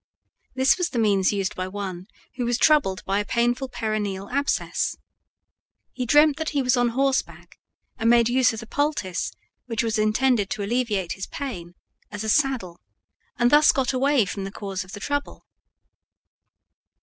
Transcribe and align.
This 0.55 0.79
was 0.79 0.89
the 0.89 0.97
means 0.97 1.31
used 1.31 1.55
by 1.55 1.67
one 1.67 2.07
who 2.33 2.43
was 2.43 2.57
troubled 2.57 3.05
by 3.05 3.19
a 3.19 3.23
painful 3.23 3.69
perineal 3.69 4.31
abscess. 4.31 4.95
He 5.93 6.07
dreamt 6.07 6.37
that 6.37 6.49
he 6.57 6.63
was 6.63 6.75
on 6.75 6.87
horseback, 6.89 7.59
and 7.99 8.09
made 8.09 8.27
use 8.27 8.51
of 8.51 8.61
the 8.61 8.65
poultice, 8.65 9.31
which 9.67 9.83
was 9.83 9.99
intended 9.99 10.49
to 10.49 10.63
alleviate 10.63 11.11
his 11.11 11.27
pain, 11.27 11.75
as 12.11 12.23
a 12.23 12.29
saddle, 12.29 12.81
and 13.37 13.51
thus 13.51 13.71
got 13.71 13.93
away 13.93 14.25
from 14.25 14.43
the 14.43 14.49
cause 14.51 14.83
of 14.83 14.93
the 14.93 14.99
trouble. 14.99 15.45